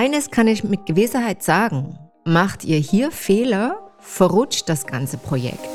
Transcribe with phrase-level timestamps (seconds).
[0.00, 1.98] Eines kann ich mit Gewissheit sagen.
[2.24, 5.68] Macht ihr hier Fehler, verrutscht das ganze Projekt.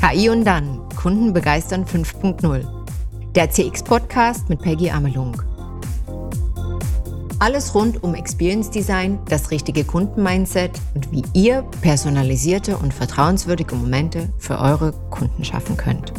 [0.00, 0.80] KI und dann.
[0.94, 2.64] Kunden begeistern 5.0.
[3.34, 5.42] Der CX-Podcast mit Peggy Amelung.
[7.40, 14.28] Alles rund um Experience Design, das richtige Kundenmindset und wie ihr personalisierte und vertrauenswürdige Momente
[14.38, 16.12] für eure Kunden schaffen könnt.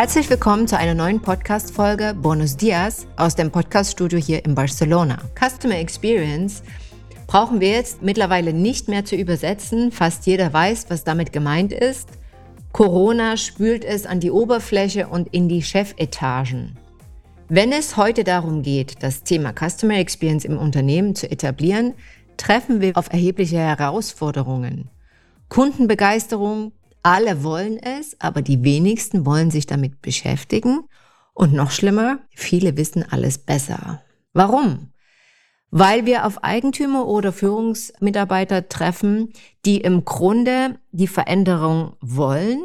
[0.00, 5.18] Herzlich willkommen zu einer neuen Podcast-Folge Bonus Dias aus dem Podcast-Studio hier in Barcelona.
[5.38, 6.62] Customer Experience
[7.26, 9.92] brauchen wir jetzt mittlerweile nicht mehr zu übersetzen.
[9.92, 12.08] Fast jeder weiß, was damit gemeint ist.
[12.72, 16.78] Corona spült es an die Oberfläche und in die Chefetagen.
[17.50, 21.92] Wenn es heute darum geht, das Thema Customer Experience im Unternehmen zu etablieren,
[22.38, 24.88] treffen wir auf erhebliche Herausforderungen.
[25.50, 26.72] Kundenbegeisterung,
[27.02, 30.80] alle wollen es, aber die wenigsten wollen sich damit beschäftigen.
[31.34, 34.02] Und noch schlimmer, viele wissen alles besser.
[34.32, 34.92] Warum?
[35.70, 39.32] Weil wir auf Eigentümer oder Führungsmitarbeiter treffen,
[39.64, 42.60] die im Grunde die Veränderung wollen,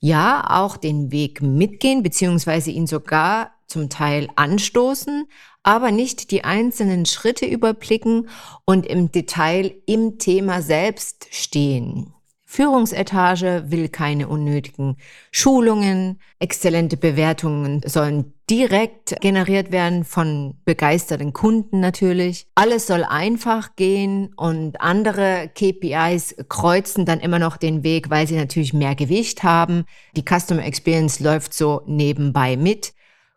[0.00, 5.26] ja auch den Weg mitgehen, beziehungsweise ihn sogar zum Teil anstoßen,
[5.62, 8.28] aber nicht die einzelnen Schritte überblicken
[8.64, 12.14] und im Detail im Thema selbst stehen.
[12.50, 14.96] Führungsetage will keine unnötigen
[15.30, 16.18] Schulungen.
[16.38, 22.46] Exzellente Bewertungen sollen direkt generiert werden von begeisterten Kunden natürlich.
[22.54, 28.36] Alles soll einfach gehen und andere KPIs kreuzen dann immer noch den Weg, weil sie
[28.36, 29.84] natürlich mehr Gewicht haben.
[30.16, 32.94] Die Customer Experience läuft so nebenbei mit.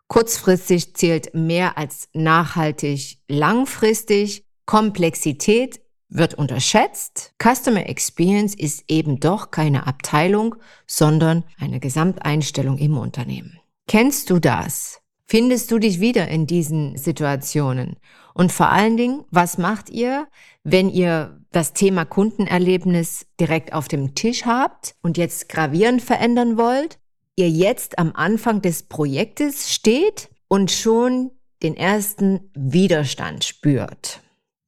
[0.08, 4.46] Kurzfristig zählt mehr als nachhaltig langfristig.
[4.64, 5.81] Komplexität
[6.14, 7.32] wird unterschätzt.
[7.42, 13.58] Customer Experience ist eben doch keine Abteilung, sondern eine Gesamteinstellung im Unternehmen.
[13.88, 15.00] Kennst du das?
[15.26, 17.96] Findest du dich wieder in diesen Situationen?
[18.34, 20.26] Und vor allen Dingen, was macht ihr,
[20.64, 26.98] wenn ihr das Thema Kundenerlebnis direkt auf dem Tisch habt und jetzt gravierend verändern wollt?
[27.36, 31.30] Ihr jetzt am Anfang des Projektes steht und schon
[31.62, 34.21] den ersten Widerstand spürt.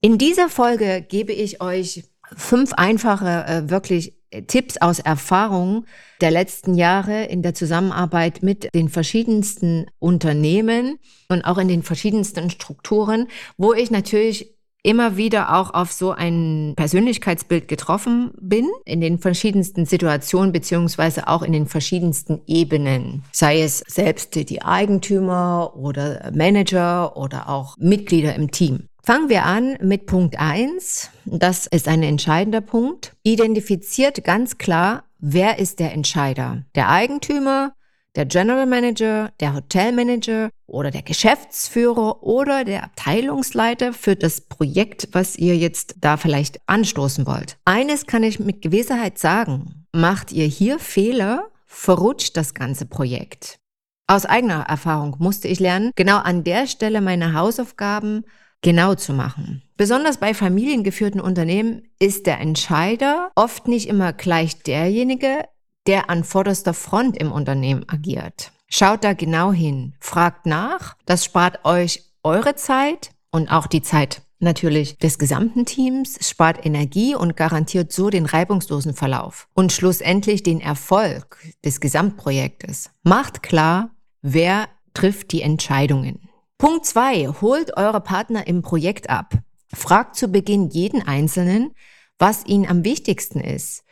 [0.04, 2.04] In dieser Folge gebe ich euch
[2.36, 5.86] fünf einfache, äh, wirklich äh, Tipps aus Erfahrung
[6.20, 10.98] der letzten Jahre in der Zusammenarbeit mit den verschiedensten Unternehmen
[11.30, 16.74] und auch in den verschiedensten Strukturen, wo ich natürlich immer wieder auch auf so ein
[16.76, 23.78] Persönlichkeitsbild getroffen bin, in den verschiedensten Situationen beziehungsweise auch in den verschiedensten Ebenen, sei es
[23.86, 28.86] selbst die Eigentümer oder Manager oder auch Mitglieder im Team.
[29.06, 31.10] Fangen wir an mit Punkt eins.
[31.26, 33.14] Das ist ein entscheidender Punkt.
[33.22, 36.62] Identifiziert ganz klar, wer ist der Entscheider?
[36.74, 37.74] Der Eigentümer,
[38.16, 45.36] der General Manager, der Hotelmanager oder der Geschäftsführer oder der Abteilungsleiter für das Projekt, was
[45.36, 47.58] ihr jetzt da vielleicht anstoßen wollt.
[47.66, 49.84] Eines kann ich mit Gewissheit sagen.
[49.92, 53.58] Macht ihr hier Fehler, verrutscht das ganze Projekt.
[54.06, 58.24] Aus eigener Erfahrung musste ich lernen, genau an der Stelle meine Hausaufgaben
[58.64, 59.62] genau zu machen.
[59.76, 65.44] Besonders bei familiengeführten Unternehmen ist der Entscheider oft nicht immer gleich derjenige,
[65.86, 68.50] der an vorderster Front im Unternehmen agiert.
[68.68, 74.22] Schaut da genau hin, fragt nach, das spart euch eure Zeit und auch die Zeit
[74.40, 80.60] natürlich des gesamten Teams, spart Energie und garantiert so den reibungslosen Verlauf und schlussendlich den
[80.60, 82.90] Erfolg des Gesamtprojektes.
[83.02, 83.90] Macht klar,
[84.22, 86.28] wer trifft die Entscheidungen.
[86.58, 89.34] Punkt zwei: Holt eure Partner im Projekt ab.
[89.72, 91.74] Fragt zu Beginn jeden Einzelnen,
[92.18, 93.84] was ihnen am wichtigsten ist.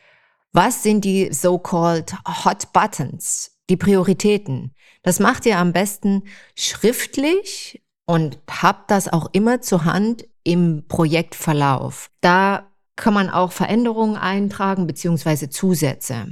[0.53, 2.15] Was sind die so-called
[2.45, 4.73] Hot Buttons, die Prioritäten?
[5.01, 6.23] Das macht ihr am besten
[6.55, 12.09] schriftlich und habt das auch immer zur Hand im Projektverlauf.
[12.21, 16.27] Da kann man auch Veränderungen eintragen beziehungsweise Zusätze.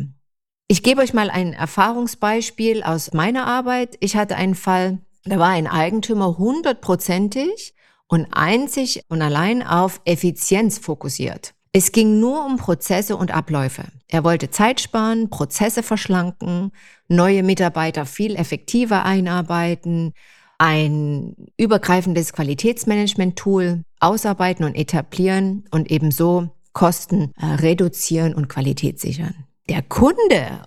[0.67, 3.97] Ich gebe euch mal ein Erfahrungsbeispiel aus meiner Arbeit.
[3.99, 7.73] Ich hatte einen Fall, da war ein Eigentümer hundertprozentig
[8.07, 11.53] und einzig und allein auf Effizienz fokussiert.
[11.73, 13.83] Es ging nur um Prozesse und Abläufe.
[14.09, 16.73] Er wollte Zeit sparen, Prozesse verschlanken,
[17.07, 20.13] neue Mitarbeiter viel effektiver einarbeiten,
[20.57, 29.45] ein übergreifendes Qualitätsmanagement-Tool ausarbeiten und etablieren und ebenso Kosten äh, reduzieren und Qualität sichern.
[29.69, 30.63] Der Kunde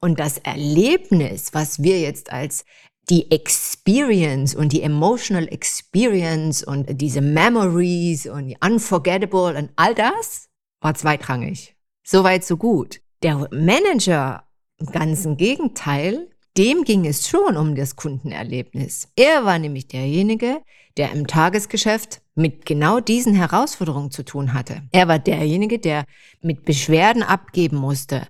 [0.00, 2.64] und das Erlebnis, was wir jetzt als
[3.10, 10.48] die Experience und die Emotional Experience und diese Memories und die Unforgettable und all das
[10.80, 11.74] war zweitrangig.
[12.04, 13.00] Soweit, so gut.
[13.22, 14.44] Der Manager,
[14.78, 19.08] im ganzen Gegenteil, dem ging es schon um das Kundenerlebnis.
[19.16, 20.62] Er war nämlich derjenige,
[20.96, 24.82] der im Tagesgeschäft mit genau diesen Herausforderungen zu tun hatte.
[24.92, 26.04] Er war derjenige, der
[26.40, 28.26] mit Beschwerden abgeben musste,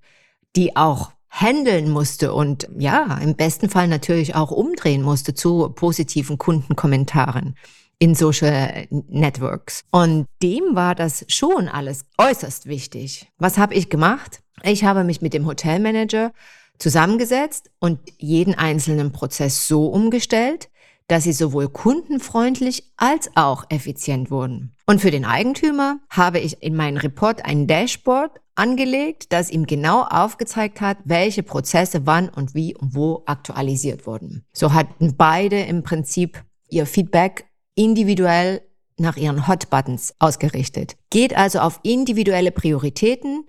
[0.56, 6.38] die auch handeln musste und ja, im besten Fall natürlich auch umdrehen musste zu positiven
[6.38, 7.54] Kundenkommentaren
[7.98, 9.84] in Social Networks.
[9.90, 13.30] Und dem war das schon alles äußerst wichtig.
[13.38, 14.40] Was habe ich gemacht?
[14.62, 16.32] Ich habe mich mit dem Hotelmanager
[16.78, 20.70] zusammengesetzt und jeden einzelnen Prozess so umgestellt,
[21.08, 24.74] dass sie sowohl kundenfreundlich als auch effizient wurden.
[24.86, 30.02] Und für den Eigentümer habe ich in meinen Report ein Dashboard angelegt, das ihm genau
[30.02, 34.44] aufgezeigt hat, welche Prozesse wann und wie und wo aktualisiert wurden.
[34.52, 38.62] So hatten beide im Prinzip ihr Feedback individuell
[38.98, 40.96] nach ihren Hot-Buttons ausgerichtet.
[41.10, 43.46] Geht also auf individuelle Prioritäten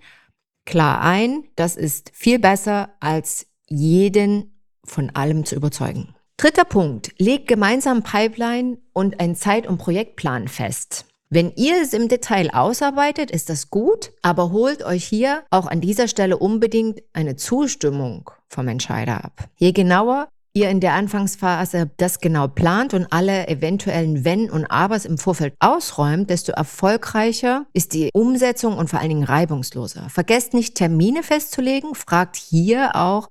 [0.64, 1.44] klar ein.
[1.56, 6.14] Das ist viel besser, als jeden von allem zu überzeugen.
[6.40, 7.12] Dritter Punkt.
[7.18, 11.04] Legt gemeinsam Pipeline und einen Zeit- und Projektplan fest.
[11.28, 15.82] Wenn ihr es im Detail ausarbeitet, ist das gut, aber holt euch hier auch an
[15.82, 19.50] dieser Stelle unbedingt eine Zustimmung vom Entscheider ab.
[19.56, 25.04] Je genauer ihr in der Anfangsphase das genau plant und alle eventuellen Wenn und Abers
[25.04, 30.08] im Vorfeld ausräumt, desto erfolgreicher ist die Umsetzung und vor allen Dingen reibungsloser.
[30.08, 33.28] Vergesst nicht, Termine festzulegen, fragt hier auch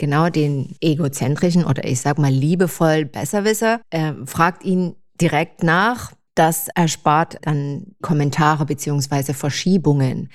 [0.00, 6.68] genau den egozentrischen oder ich sag mal liebevoll Besserwisser, äh, fragt ihn direkt nach, das
[6.74, 10.30] erspart dann Kommentare beziehungsweise Verschiebungen,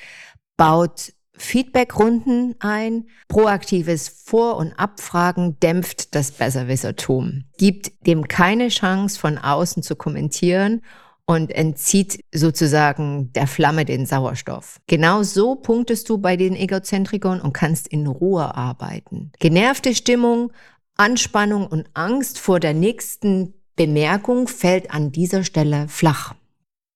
[0.56, 9.38] baut Feedbackrunden ein, proaktives Vor- und Abfragen dämpft das Besserwissertum, gibt dem keine Chance von
[9.38, 10.82] außen zu kommentieren
[11.26, 14.80] und entzieht sozusagen der Flamme den Sauerstoff.
[14.88, 19.32] Genau so punktest du bei den Egozentrikern und kannst in Ruhe arbeiten.
[19.40, 20.52] Genervte Stimmung,
[20.98, 26.36] Anspannung und Angst vor der nächsten Bemerkung fällt an dieser Stelle flach.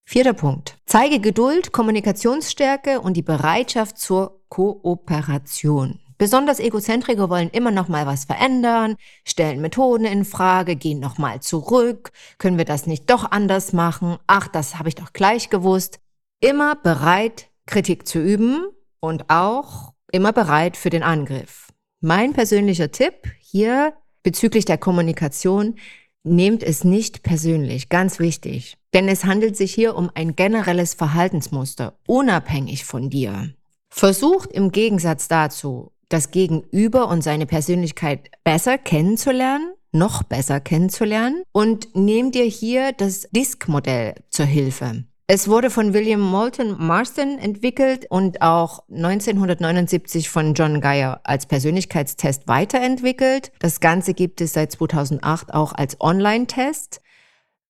[0.05, 0.77] Vierter Punkt.
[0.85, 5.99] Zeige Geduld, Kommunikationsstärke und die Bereitschaft zur Kooperation.
[6.19, 11.39] Besonders Egozentriker wollen immer noch mal was verändern, stellen Methoden in Frage, gehen noch mal
[11.39, 12.11] zurück.
[12.37, 14.17] Können wir das nicht doch anders machen?
[14.27, 15.99] Ach, das habe ich doch gleich gewusst.
[16.41, 18.67] Immer bereit, Kritik zu üben
[18.99, 21.69] und auch immer bereit für den Angriff.
[22.01, 25.75] Mein persönlicher Tipp hier bezüglich der Kommunikation,
[26.23, 28.77] Nehmt es nicht persönlich, ganz wichtig.
[28.93, 33.53] Denn es handelt sich hier um ein generelles Verhaltensmuster, unabhängig von dir.
[33.89, 41.95] Versucht im Gegensatz dazu, das Gegenüber und seine Persönlichkeit besser kennenzulernen, noch besser kennenzulernen und
[41.95, 45.05] nehmt dir hier das Disk-Modell zur Hilfe.
[45.31, 52.47] Es wurde von William Moulton Marston entwickelt und auch 1979 von John Geyer als Persönlichkeitstest
[52.47, 53.51] weiterentwickelt.
[53.59, 57.01] Das Ganze gibt es seit 2008 auch als Online-Test.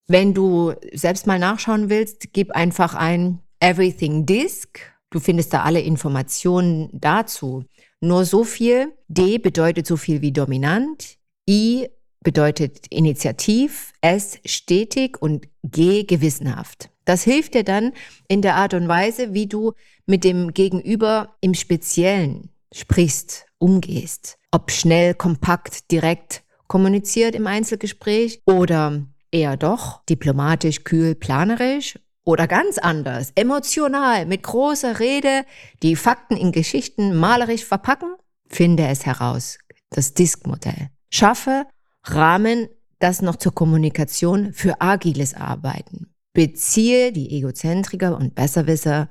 [0.08, 4.80] Wenn du selbst mal nachschauen willst, gib einfach ein Everything Disk.
[5.10, 7.64] Du findest da alle Informationen dazu.
[8.00, 8.92] Nur so viel.
[9.08, 11.18] D bedeutet so viel wie dominant.
[11.48, 11.88] I
[12.20, 13.92] bedeutet initiativ.
[14.00, 16.90] S stetig und G gewissenhaft.
[17.04, 17.92] Das hilft dir dann
[18.28, 19.72] in der Art und Weise, wie du
[20.06, 24.38] mit dem Gegenüber im Speziellen sprichst, umgehst.
[24.52, 31.98] Ob schnell, kompakt, direkt kommuniziert im Einzelgespräch oder eher doch diplomatisch, kühl, planerisch
[32.30, 35.44] oder ganz anders, emotional, mit großer Rede,
[35.82, 38.14] die Fakten in Geschichten malerisch verpacken?
[38.48, 39.58] Finde es heraus.
[39.90, 40.88] Das Disk-Modell.
[41.10, 41.66] Schaffe
[42.04, 42.68] Rahmen,
[42.98, 49.08] das noch zur Kommunikation für agiles Arbeiten beziehe die Egozentriker und Besserwisser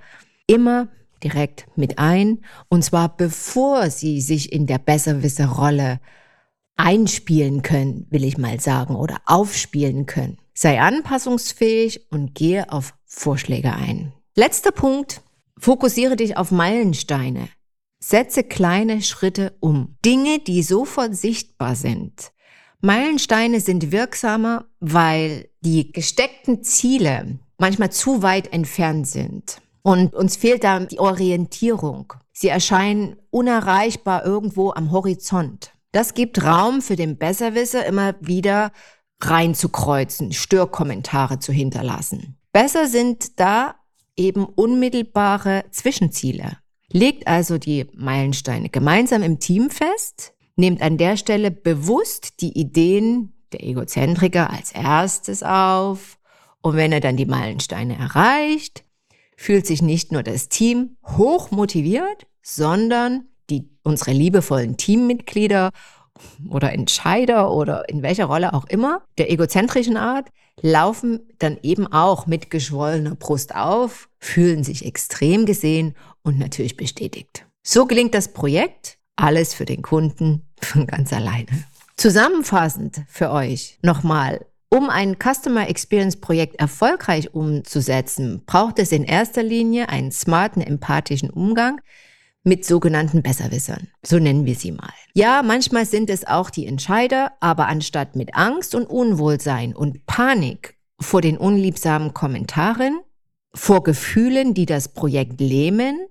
[0.47, 0.87] immer
[1.23, 5.99] direkt mit ein, und zwar bevor sie sich in der Besserwisserrolle
[6.77, 10.37] einspielen können, will ich mal sagen, oder aufspielen können.
[10.61, 14.11] Sei anpassungsfähig und gehe auf Vorschläge ein.
[14.35, 15.21] Letzter Punkt,
[15.57, 17.47] fokussiere dich auf Meilensteine.
[18.01, 19.95] Setze kleine Schritte um.
[20.03, 22.33] Dinge, die sofort sichtbar sind.
[22.81, 29.61] Meilensteine sind wirksamer, weil die gesteckten Ziele manchmal zu weit entfernt sind.
[29.81, 32.11] Und uns fehlt da die Orientierung.
[32.33, 35.71] Sie erscheinen unerreichbar irgendwo am Horizont.
[35.93, 38.73] Das gibt Raum für den Besserwisser, immer wieder
[39.21, 42.37] reinzukreuzen, Störkommentare zu hinterlassen.
[42.51, 43.75] Besser sind da
[44.15, 46.57] eben unmittelbare Zwischenziele.
[46.91, 53.33] Legt also die Meilensteine gemeinsam im Team fest, nehmt an der Stelle bewusst die Ideen
[53.53, 56.17] der Egozentriker als erstes auf
[56.61, 58.83] und wenn er dann die Meilensteine erreicht,
[59.37, 65.69] fühlt sich nicht nur das Team hoch motiviert, sondern die, unsere liebevollen Teammitglieder
[66.49, 70.29] oder Entscheider oder in welcher Rolle auch immer, der egozentrischen Art,
[70.61, 77.45] laufen dann eben auch mit geschwollener Brust auf, fühlen sich extrem gesehen und natürlich bestätigt.
[77.63, 81.47] So gelingt das Projekt, alles für den Kunden von ganz alleine.
[81.97, 89.43] Zusammenfassend für euch nochmal, um ein Customer Experience Projekt erfolgreich umzusetzen, braucht es in erster
[89.43, 91.81] Linie einen smarten, empathischen Umgang
[92.43, 93.89] mit sogenannten Besserwissern.
[94.05, 94.93] So nennen wir sie mal.
[95.13, 100.77] Ja, manchmal sind es auch die Entscheider, aber anstatt mit Angst und Unwohlsein und Panik
[100.99, 102.99] vor den unliebsamen Kommentaren,
[103.53, 106.07] vor Gefühlen, die das Projekt lähmen,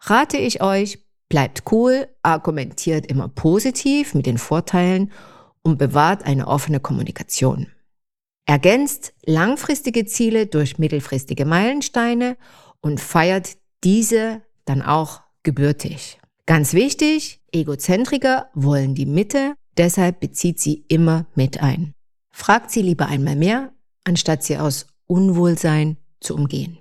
[0.00, 5.12] rate ich euch, bleibt cool, argumentiert immer positiv mit den Vorteilen
[5.62, 7.68] und bewahrt eine offene Kommunikation.
[8.44, 12.36] Ergänzt langfristige Ziele durch mittelfristige Meilensteine
[12.80, 16.18] und feiert diese dann auch gebürtig.
[16.44, 21.94] Ganz wichtig, Egozentriker wollen die Mitte, deshalb bezieht sie immer mit ein.
[22.30, 23.72] Fragt sie lieber einmal mehr,
[24.04, 26.78] anstatt sie aus Unwohlsein zu umgehen.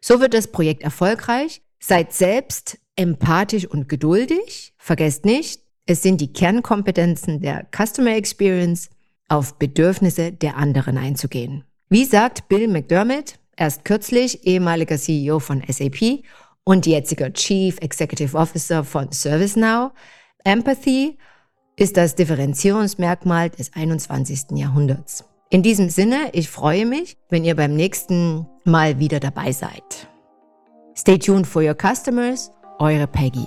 [0.00, 1.62] So wird das Projekt erfolgreich.
[1.78, 4.72] Seid selbst empathisch und geduldig.
[4.78, 8.90] Vergesst nicht, es sind die Kernkompetenzen der Customer Experience,
[9.28, 11.64] auf Bedürfnisse der anderen einzugehen.
[11.88, 16.22] Wie sagt Bill McDermott, erst kürzlich ehemaliger CEO von SAP
[16.66, 19.92] und jetziger Chief Executive Officer von ServiceNow,
[20.44, 21.16] Empathy
[21.76, 24.58] ist das Differenzierungsmerkmal des 21.
[24.58, 25.24] Jahrhunderts.
[25.48, 30.08] In diesem Sinne, ich freue mich, wenn ihr beim nächsten Mal wieder dabei seid.
[30.96, 33.46] Stay tuned for your customers, eure Peggy.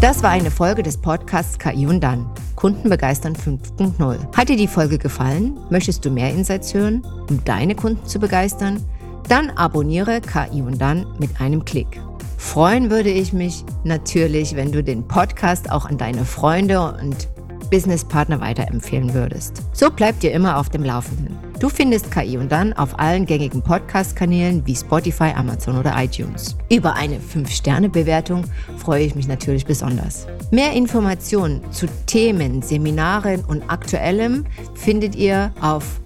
[0.00, 2.28] Das war eine Folge des Podcasts KI und dann.
[2.56, 4.36] Kunden begeistern 5.0.
[4.36, 5.56] Hat dir die Folge gefallen?
[5.70, 8.84] Möchtest du mehr Insights hören, um deine Kunden zu begeistern?
[9.28, 12.00] Dann abonniere KI und dann mit einem Klick.
[12.36, 17.28] Freuen würde ich mich natürlich, wenn du den Podcast auch an deine Freunde und
[17.70, 19.62] Businesspartner weiterempfehlen würdest.
[19.72, 21.36] So bleibt ihr immer auf dem Laufenden.
[21.58, 26.56] Du findest KI und dann auf allen gängigen Podcast-Kanälen wie Spotify, Amazon oder iTunes.
[26.70, 28.44] Über eine 5-Sterne-Bewertung
[28.76, 30.26] freue ich mich natürlich besonders.
[30.50, 36.00] Mehr Informationen zu Themen, Seminaren und Aktuellem findet ihr auf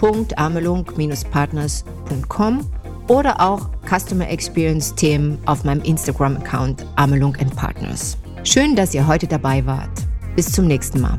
[0.00, 2.66] www.amelung-partners.com
[3.08, 8.18] oder auch Customer Experience Themen auf meinem Instagram-Account Amelung Partners.
[8.44, 9.90] Schön, dass ihr heute dabei wart.
[10.36, 11.18] Bis zum nächsten Mal.